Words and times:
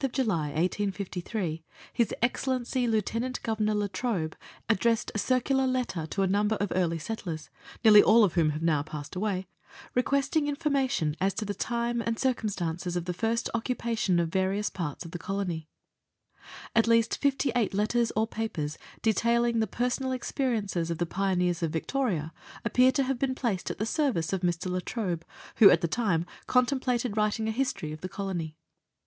ON 0.03 0.07
the 0.09 0.09
29th 0.09 0.13
July 0.23 0.45
1853 0.47 1.63
His 1.93 2.11
Excellency 2.23 2.87
Lieutenant 2.87 3.39
Governor 3.43 3.75
La 3.75 3.85
Trobe 3.93 4.35
addressed 4.67 5.11
a 5.13 5.19
circular 5.19 5.67
letter 5.67 6.07
to 6.07 6.23
a 6.23 6.27
number 6.27 6.55
of 6.55 6.73
early 6.75 6.97
settlers, 6.97 7.51
nearly 7.83 8.01
all 8.01 8.23
of 8.23 8.33
whom 8.33 8.49
have 8.49 8.63
now 8.63 8.81
passed 8.81 9.15
away, 9.15 9.45
request 9.93 10.35
ing 10.35 10.47
information 10.47 11.15
as 11.21 11.35
to 11.35 11.45
the 11.45 11.53
time 11.53 12.01
and 12.01 12.17
circumstances 12.17 12.95
of 12.95 13.05
the 13.05 13.13
first 13.13 13.47
occupation 13.53 14.19
of 14.19 14.29
various 14.29 14.71
parts 14.71 15.05
of 15.05 15.11
the 15.11 15.19
colony. 15.19 15.69
At 16.75 16.87
least 16.87 17.19
58 17.19 17.71
letters 17.75 18.11
or 18.15 18.25
papers, 18.25 18.79
detailing 19.03 19.59
the 19.59 19.67
personal 19.67 20.13
experiences 20.13 20.89
of 20.89 20.97
the 20.97 21.05
pioneers 21.05 21.61
of 21.61 21.69
Victoria, 21.71 22.33
appear 22.65 22.91
to 22.93 23.03
have 23.03 23.19
been 23.19 23.35
placed 23.35 23.69
at 23.69 23.77
the 23.77 23.85
service 23.85 24.33
of 24.33 24.41
Mr. 24.41 24.65
La 24.71 24.79
Trobe, 24.83 25.23
who 25.57 25.69
at 25.69 25.81
the 25.81 25.87
time 25.87 26.25
con 26.47 26.65
templated 26.65 27.15
writing 27.15 27.47
a 27.47 27.51
history 27.51 27.91
of 27.91 28.01
the 28.01 28.09
Colony. 28.09 28.55